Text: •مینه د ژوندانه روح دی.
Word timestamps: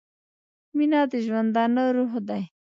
•مینه 0.75 1.01
د 1.11 1.13
ژوندانه 1.25 1.83
روح 1.95 2.13
دی. 2.27 2.41